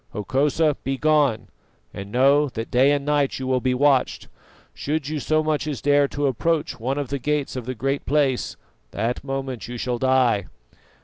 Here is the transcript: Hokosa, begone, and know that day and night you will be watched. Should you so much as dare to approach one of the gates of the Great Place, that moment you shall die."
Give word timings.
Hokosa, 0.13 0.77
begone, 0.83 1.49
and 1.93 2.11
know 2.11 2.49
that 2.49 2.71
day 2.71 2.89
and 2.91 3.05
night 3.05 3.37
you 3.37 3.45
will 3.45 3.61
be 3.61 3.75
watched. 3.75 4.29
Should 4.73 5.07
you 5.09 5.19
so 5.19 5.43
much 5.43 5.67
as 5.67 5.79
dare 5.79 6.07
to 6.07 6.25
approach 6.25 6.79
one 6.79 6.97
of 6.97 7.09
the 7.09 7.19
gates 7.19 7.55
of 7.55 7.67
the 7.67 7.75
Great 7.75 8.07
Place, 8.07 8.57
that 8.89 9.23
moment 9.23 9.67
you 9.67 9.77
shall 9.77 9.99
die." 9.99 10.45